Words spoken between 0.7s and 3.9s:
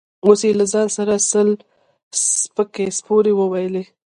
ځان سره سل سپکې سپورې وويلې.